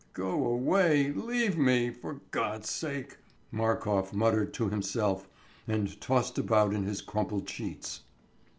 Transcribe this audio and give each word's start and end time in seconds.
"Go 0.13 0.47
away, 0.47 1.11
leave 1.11 1.59
me... 1.59 1.91
for 1.91 2.21
God's 2.31 2.71
sake," 2.71 3.17
Markof 3.53 4.13
muttered 4.13 4.51
to 4.55 4.67
himself, 4.67 5.29
and 5.67 6.01
tossed 6.01 6.39
about 6.39 6.73
in 6.73 6.85
his 6.85 7.01
crumpled 7.01 7.47
sheets. 7.47 8.01